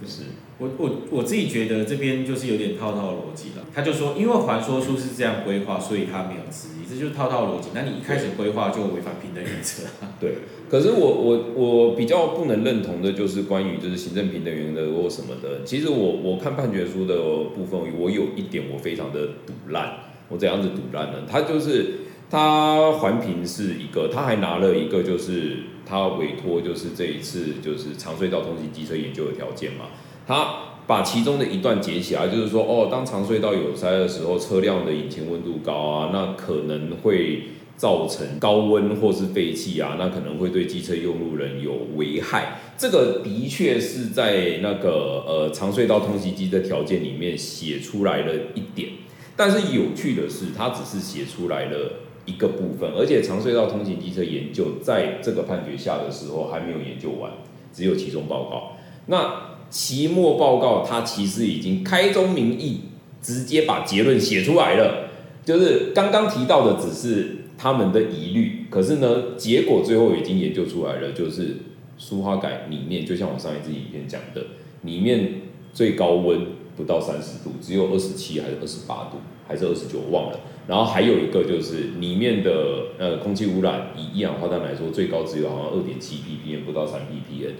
[0.00, 0.22] 就是
[0.58, 3.64] 我我我自己觉得这边就是有点套套逻辑了。
[3.74, 7.70] 他就说，因为还说书是这样规划，所以他没有质疑，这就是套套逻辑。
[7.74, 9.84] 那你一开始规划就违反平等原则。
[10.20, 10.38] 对。
[10.72, 15.62] 可是我我我比较不能认同的就是关于就是行政平等原则或什么的。
[15.66, 17.14] 其实我我看判决书的
[17.54, 19.98] 部分，我有一点我非常的堵烂。
[20.30, 21.24] 我怎样子堵烂呢？
[21.30, 21.96] 他就是
[22.30, 29.84] 他环评是一个，他还拿了一个就是他委托就是这一次就是长隧道通行机车研究的条件嘛。
[30.26, 30.54] 他
[30.86, 37.42] 把其中的一段截起来，就是说哦，当长隧道有塞的时候，车辆的引擎温度高啊，那可能会。
[37.82, 42.60] 造成高温或是废气啊，那可能会对机车用路人有危害。
[42.78, 48.90] 这个的确是在那个呃长隧道通行机的条件里面写出来了一点，
[49.34, 57.32] 但是有趣的是，它只是写出来了一个部分，而且长隧道通行机车研究在这个判决下的时候还没有研究完，
[57.74, 58.76] 只有其中报告。
[59.06, 62.82] 那期末报告它其实已经开宗明义，
[63.20, 65.08] 直接把结论写出来了，
[65.44, 67.41] 就是刚刚提到的只是。
[67.56, 71.56] 他们的疑虑，可是呢，结果最后已经研究出来了，就是
[71.96, 74.44] 苏花改里面，就像我上一次影片讲的，
[74.82, 80.40] 里面最高温不到三十度，只有二十七还是二十八度，还是二十九，忘了。
[80.66, 87.50] 然后还有一个就是里面的呃空气污染，以一氧化碳来说，最高只有好像二点七 ppm，不到三 ppm，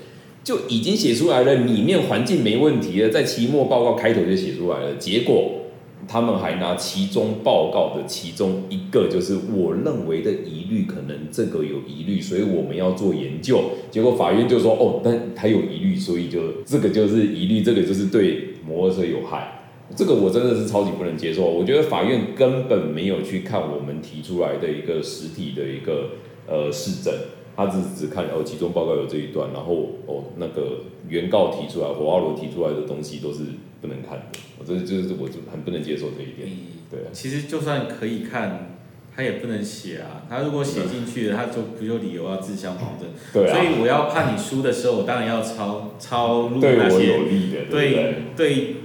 [0.43, 5.59] 就已经写出来了，里面环境没问题了，在期末报告开头就写出来了，结果。
[6.09, 13.63] 他们还拿其中报告的其中一个，就是我认为的疑虑，可能这个有疑虑，所以我们要做研究。
[13.91, 19.63] 结果法院就说，哦，但他有疑虑，所以就这个就是疑虑，这个就是对摩托车有害。
[19.95, 21.45] 这个我真的是超级不能接受。
[21.45, 26.11] 我觉得法院根本没有去看我们提出来的一个实体的一个
[26.49, 27.15] 呃市政，
[27.57, 33.45] 他只只看哦，其中报告有这一段，然后哦那个原告提出来，火花罗提出来的东西都是。
[33.83, 36.57] 不能看的，我这就是我就很不能接受这一点。
[36.91, 38.79] 对啊，其实就算可以看，
[39.15, 40.23] 他也不能写啊。
[40.31, 43.11] 他如果写进去了，他就不就理由要自相矛盾。
[43.35, 48.15] 对啊，所以我要判你输的时候，我当然要抄抄录对我那些有利的，对对？
[48.37, 48.77] 对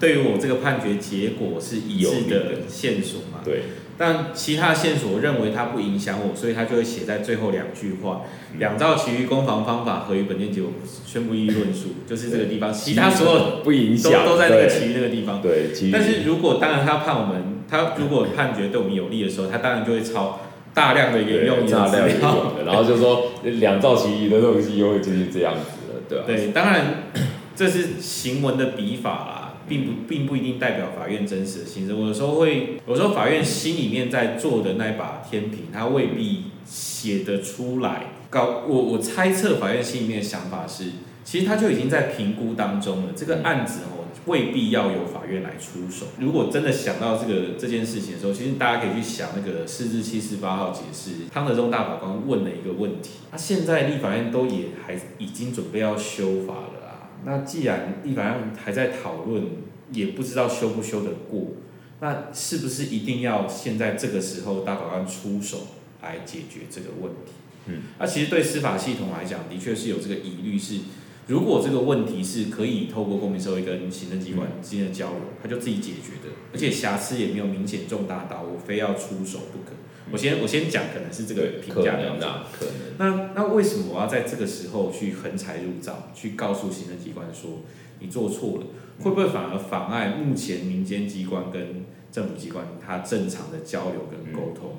[0.00, 3.42] 对于我这个判决结果是一致的线索嘛。
[3.44, 3.62] 对。
[3.98, 8.22] 但其他线索认为它不影响我，所以他就会写在最后两句话：
[8.56, 10.70] 两造其余攻防方法合于本件结果
[11.04, 12.72] 宣布异议论述，就是这个地方。
[12.72, 15.42] 其他所有不影响，都都在那个其余那个地方。
[15.42, 15.70] 对。
[15.92, 20.40] 但是如果当然他判我们，他如果判决对我们有利的时候，他当然就会抄
[20.72, 26.24] 大量的引用大量引用的，然后就说两造其余的东西又会就是这样子了，对吧？
[26.24, 27.10] 对，当然
[27.56, 29.47] 这是行文的笔法啦。
[29.68, 38.06] 并不并不一定代表法院真实的心声，我有时候会，有时候法院心里面在做的那把天平，他未必写得出来。
[38.30, 40.84] 搞我我猜测法院心里面的想法是，
[41.24, 43.12] 其实他就已经在评估当中了。
[43.16, 46.06] 这个案子哦，未必要由法院来出手。
[46.18, 53.12] 如果真的想到这个这件事情的时候，其实大家可以去想那个四至七四八号解释，汤德宗大法官问的一个问题。
[53.32, 56.77] 那现在立法院都也还已经准备要修法了。
[57.24, 59.44] 那既然立法院还在讨论，
[59.92, 61.52] 也不知道修不修得过，
[62.00, 65.68] 那是不是一定要现在这个时候大法官出手
[66.02, 67.32] 来解决这个问题？
[67.66, 70.80] 嗯，那其实对司法系统来讲，的确是有这个疑虑，是
[71.26, 79.76] 如果这个问题是可以透过公民社会跟行政机关之间的交流，他就自己解决的，而且瑕疵也没有明显重大到我非要出手不可。
[80.12, 82.20] 我先我先讲，可能是这个评价标准。
[82.52, 82.74] 可能。
[82.98, 87.60] 那那为什么我要在这个时候去横财入账，去告诉行政机关说
[88.00, 88.66] 你做错了，
[89.00, 94.76] 会不会反而妨碍目前民间机关跟政府机关它正常的交流跟沟通？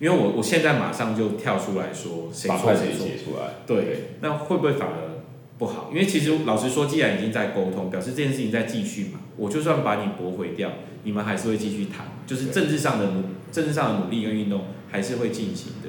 [0.00, 3.06] 因为我我现在马上就跳出来说谁错谁错。
[3.24, 3.54] 出来。
[3.66, 4.08] 对。
[4.20, 5.22] 那会不会反而
[5.56, 5.88] 不好？
[5.92, 9.20] 因为其实老实说，既然已经在沟通，表示这件事情在继续嘛。
[9.36, 10.70] 我就算把你驳回掉，
[11.04, 13.22] 你们还是会继续谈，就是政治上的努。
[13.54, 15.88] 政治上的努力跟运动还是会进行的，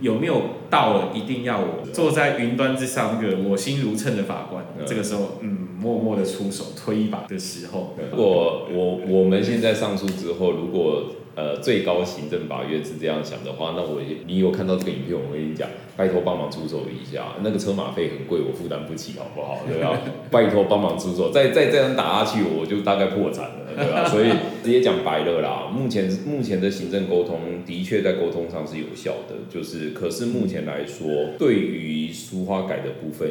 [0.00, 0.40] 有没有
[0.70, 4.64] 到了一定要我坐在云端之上那个我心如秤的法官？
[4.86, 19.60] 这个时候，嗯，默默的出手推一把的时候，如果我我们现在上诉之后，如果呃最高行政法院是这样想的话，那我你有看到这个影片，我跟你讲，拜托帮忙出手一下，那个车马费很贵，我负担不起，好不好？
[19.66, 19.98] 对吧？
[20.30, 23.64] 拜托帮忙出手，再再这样打下去，我就大概破产了。
[23.76, 24.04] 对吧？
[24.10, 24.28] 所以
[24.62, 31.06] 直接讲白了啦，目前目前的行政沟通的确在沟通上是有效的，就是可是目前来说，
[31.38, 33.28] 对于书花改的部分，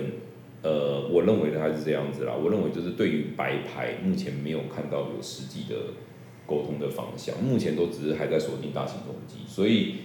[0.62, 2.34] 呃，我认为的还是这样子啦。
[2.34, 5.76] 我认为就是对于白牌，目前没有看到有实际的
[6.45, 9.95] 沟通的方向，目前都只是还在锁定大型攻击，所以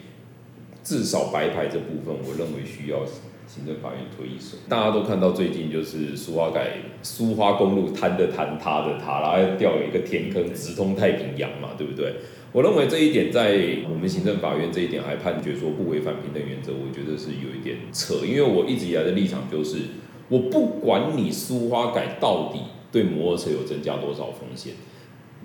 [0.89, 3.01] 至少白牌这部分，我认为需要。
[3.49, 6.69] 行政法院推一手，大家都看到最近就是苏花改
[7.03, 12.17] 苏花公路坍的坍塌的塌，然后掉了一个天坑，直通太平洋嘛，对不对？
[12.53, 19.79] 我认为这一点在我们行政法院这一点还判决说不违反平等原则，我觉得是有一点扯，因为我一直以来的立场就是，
[20.29, 22.61] 我不管你苏花改到底
[22.93, 24.75] 对摩托车有增加多少风险，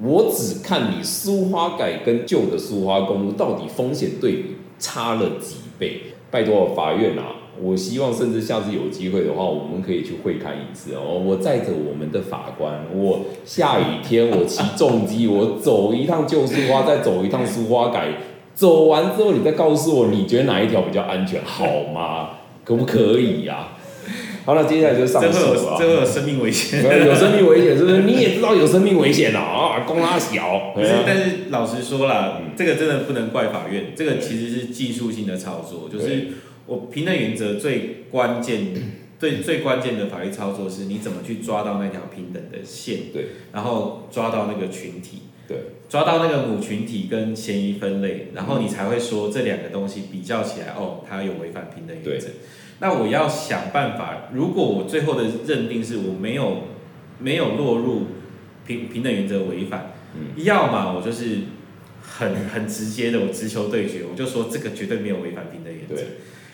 [0.01, 7.23] 我只看你苏花改跟旧的苏花公路到底风险对比差了几倍，拜托法院啊！
[7.61, 11.23] 我希望，甚至下次有机会的话，我们可以去会看一次哦。
[11.25, 18.09] 我载着我们的法官，我下雨天我骑重机，我走一趟旧书花，再走一趟书花改，
[18.53, 21.65] 走完之后你再告诉我，你觉得哪一条比较安全，好
[21.95, 22.31] 吗？
[22.65, 23.69] 可不可以呀？
[24.45, 25.77] 好了，接下来就上诉了。
[25.79, 28.03] 这会有生命危险，有生命危险是不是？
[28.03, 30.73] 你也知道有生命危险了啊， 公拉小。
[30.77, 36.27] 是，但是老实说了，这个真的不能怪法院，这个其实是技术性的操作，就是。
[36.65, 38.67] 我平等原则最关键、
[39.19, 42.99] 最最关键的法律操作是，你怎么去抓到那条平等的线？
[43.11, 45.57] 对，然后抓到那个群体，对，
[45.89, 52.29] 抓到那个母群体跟嫌疑分类，然后你才会说这两个东西比较起来，哦，它有违反平等原则。
[52.83, 56.63] 那我要想办法，如果我最后的认定是我没有
[57.17, 58.07] 没有落入
[58.67, 61.43] 平平等原则违反，嗯，要么我就是
[62.01, 65.95] 很很直接的，我直球对决，我就说这个绝对没有违反平等原则。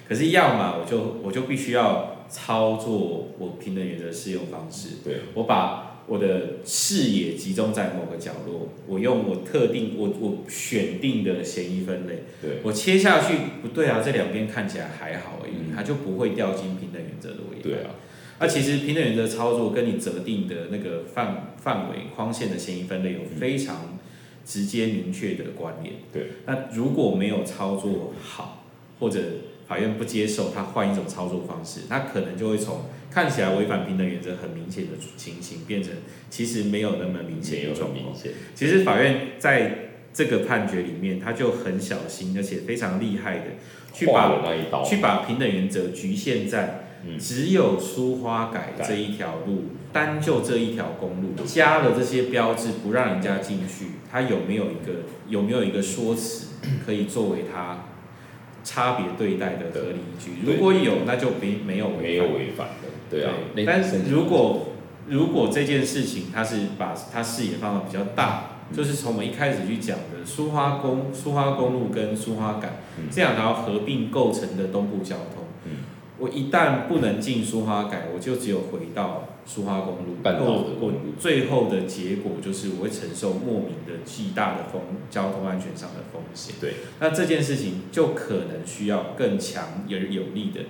[0.07, 5.21] 可是要么我就我就必须要操作我平等原则适用方式，对。
[5.33, 17.63] 我把我的视野集中在某个角落，我用我特定我我选定的嫌疑分类，对我切下去不对啊，这两边看起来还好而已，它就不会掉进平等原则的违反。
[17.63, 17.91] 对啊，
[18.39, 23.99] 那其实平等原则操作跟你择定的那个范范围框线的嫌疑分类有非常
[24.43, 25.95] 直接明确的关联。
[26.11, 28.65] 对，那如果没有操作好
[28.99, 29.19] 或者
[29.67, 35.93] 法院不接受，他换一种操作方式，他可能就会从看起来违反平等原则很明显的情形，变成
[36.29, 38.13] 其实没有那么明显的状况。
[38.55, 43.43] 其实法院在这个判决里面，他就很小心，而且非常厉害的
[43.93, 46.83] 去把去把平等原则局限在
[47.19, 56.47] 只有苏花改这一条路，单就这一条公路加了这些标志，不让人家进去，他有没有一个有没有一个说辞
[56.85, 57.85] 可以作为他？
[58.61, 63.33] 差别对待的合理依据，如果有，那就没没有没有违反的，对啊。
[63.65, 64.69] 但是如果
[65.07, 72.79] 如果这件事情，它是把它视野放到比较大，就是从我们一开始去讲的苏花公苏花公路跟苏花改
[73.09, 75.43] 这两条合并构成的东部交通，
[76.17, 79.25] 我一旦不能进苏花改，我就只有回到。
[79.45, 84.79] 苏花公路，我最后的结果就是我会承受莫名的巨大的风
[85.09, 86.53] 交通安全上的风险。
[86.61, 90.65] 对，那这件事情就可能需要更强而有力的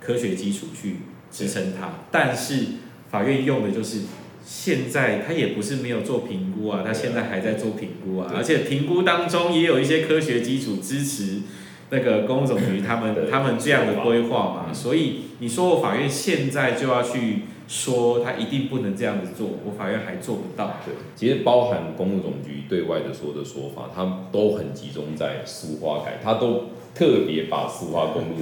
[0.00, 1.00] 科学基础去
[1.36, 1.90] 支撑它。
[2.10, 2.64] 但是
[3.10, 4.02] 法院用的就是
[4.44, 11.42] 现在，他也不是没有做评估啊，他现在还在做评估啊，而且评估当中也有一些科学基础支持
[11.90, 14.72] 那个公路总局他们他们这样的规划嘛。
[14.72, 17.42] 所以你说我法院现在就要去。
[17.68, 20.76] 说他一定不能这样子做，我法院还做不到。
[20.84, 28.34] 对，其实包含公路总局对外的说的说法，他都很集中在苏花改，他都特别把苏花公路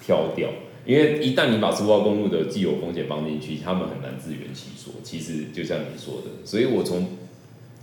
[0.00, 0.48] 挑掉，
[0.86, 4.94] 因为一旦你把苏澳公路的既有风险放进去，他们很难自圆其说。
[5.02, 7.06] 其实就像你说的，所以我从。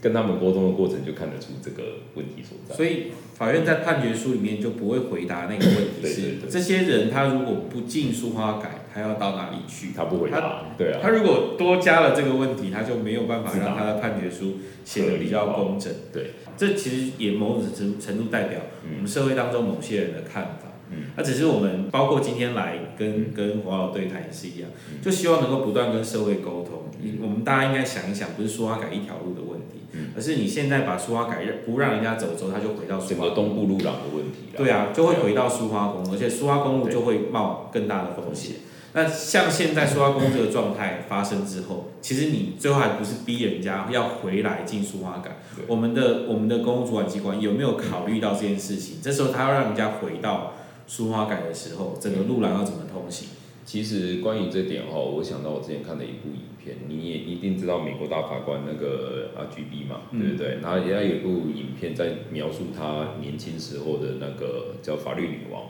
[0.04, 1.84] 跟他们沟通的过程就看得出这个
[2.16, 9.94] 问题所在，所以法院在判决书里面就不会回答那个问题是这些人他如果不进书花改，他要到哪里去？
[9.96, 11.00] 他不回答，对啊。
[11.02, 15.90] 他如果多加了这个问题，他就没有办法让他的判决书写的比较工整。
[16.12, 18.60] 对，这其实也某种程程度代表
[18.94, 20.73] 我们社会当中某些人的看法。
[20.92, 24.70] 嗯，那只是我们包括今天来跟跟黄老对谈也是一样，
[25.02, 26.84] 就希望能够不断跟社会沟通。
[27.22, 29.82] 我们大家应该想一想，不是说要改一条路的问题，
[30.16, 34.58] 而是你现在把苏花改不让人家走之后，他就回到整个东部路廊的问题了。
[34.58, 38.58] 对啊，就会回到苏花公路，而且苏花公路就会冒更大的风险。
[38.94, 45.38] 那像现在苏花公路这个状态发生之后，其实你最后还不是逼人家要回来进苏花改？
[45.68, 48.98] 我们的我们的公路主管机关有没有考虑到这件事情？
[49.02, 50.54] 这时候他要让人家回到。
[50.88, 53.30] 书花改的时候，整个路廊要怎么通行？
[53.66, 60.58] 其实关于这点哦，我想到我之前看的一部影片，你也一定知道美国大法官那个 R G B 嘛，对不对？
[60.62, 65.64] 然后人家有一部影片在描述他年轻时候的那个叫法律女王，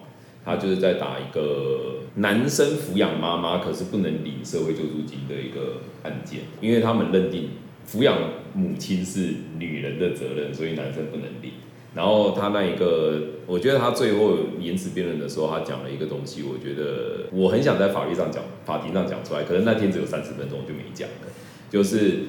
[0.43, 7.49] 他就是在打一个男生抚养妈妈可是不能领社会救助金的一个案件，因为他们认定
[7.88, 8.18] 抚养
[8.55, 11.51] 母亲是女人的责任，所以男生不能领。
[11.96, 21.28] 然后他那一个，我觉得他最后言辞辩论的时候，他讲了一个东西，我觉得我很想在法律上讲，法庭上讲出来，可是那天只有三十分钟，我就没讲了。
[21.70, 22.22] 就是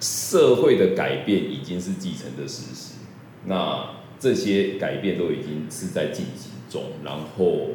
[0.00, 2.94] 社会的改变已经是既成的事实，
[3.46, 7.70] 那这些改变都已经是在进行中，然后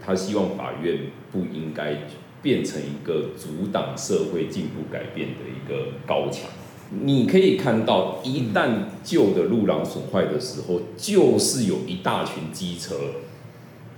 [0.00, 0.98] 他希望法院
[1.32, 1.96] 不应该
[2.42, 6.50] 变成一个阻挡社会进步改变的一个高墙。
[7.04, 8.70] 你可以看到，一旦
[9.04, 12.96] 旧的路廊损坏的时候，就是有一大群机车，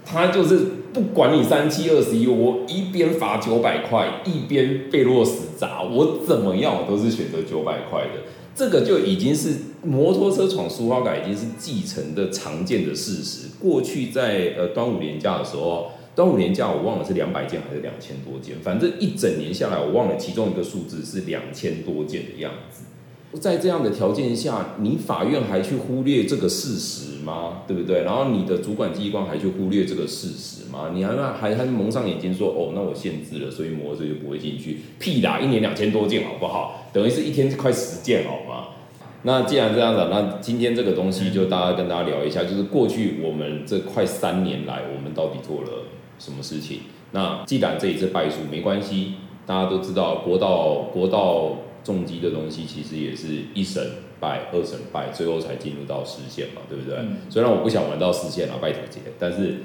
[0.04, 0.58] 他就是
[0.92, 8.24] 不管你三七二十一，我一边罚九百块，一边被落死砸，我怎么样我都是选择九百块的。
[8.54, 13.48] 这个就已经是摩托车闯书花改，已经是继承的常见的事实。
[13.58, 15.91] 过去在呃端午连假的时候。
[16.14, 22.84] 端午年假我忘了是两百件还是两千多件，反正一整年下来我忘了其中一个数字是两千多件的样子。
[23.40, 27.62] 在这样的条件下，你法院还去忽略这个事实吗？
[27.66, 28.02] 对不对？
[28.02, 30.90] 然后你的主管机关还去忽略这个事实吗？
[30.94, 34.80] 你还还还蒙上眼睛说哦，那我限制了，所以摩托车就不会进去？
[34.98, 35.40] 屁啦！
[35.40, 36.90] 一年两千多件好不好？
[36.92, 38.68] 等于是一天快十件好吗？
[39.22, 45.84] 那既然这样子，那今天这个东西就大家跟大家聊一下，就是过去我们这快三年来，我们到底做了。
[46.18, 46.80] 什么事情？
[47.12, 49.14] 那既然这一次败诉没关系，
[49.46, 53.82] 大家都知道国道国道重击的东西，其实也是一审
[54.20, 56.98] 败，二审败，最后才进入到实线嘛，对不对？
[57.28, 59.58] 虽然我不想玩到实线啊，拜托姐，但是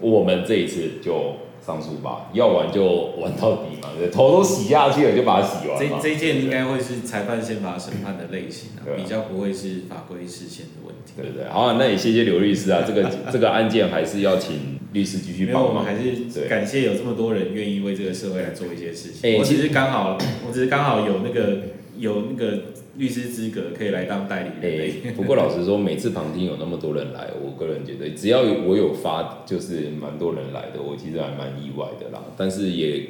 [0.00, 1.36] 我们这一次就。
[1.64, 2.84] 上诉吧，要玩就
[3.20, 11.12] 玩到底嘛，头都洗下去了，就把它洗完这这件应该会是裁判宪法审判的类型啊，比较不会是法规事先的问题。
[11.16, 15.68] 对不对，好，那也谢谢刘律师啊，这个这个案件还是要请律师继续帮忙。
[15.68, 19.38] 我们还是感谢有这么多人愿意为这个社会来做一些事情。
[19.38, 21.58] 我只是刚好，我只是刚好有那个。
[21.98, 22.58] 有那个
[22.96, 24.90] 律师资格可以来当代理人。
[25.04, 32.24] 哎，不过老实说，每次旁听有那么多人来，我个人觉得只要我有发，就是蛮多人来的，我其实还蛮意外的啦。
[32.36, 33.04] 但是也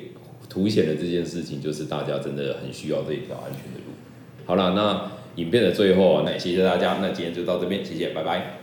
[0.50, 3.94] 凸显了这件事情，就是大家真的很需要这一条安全的路。
[4.44, 8.61] 好了，那影片的最后，那谢谢大家，那今天就到这边，谢谢，拜拜。